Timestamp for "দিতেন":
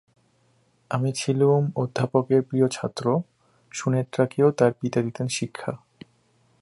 5.01-5.27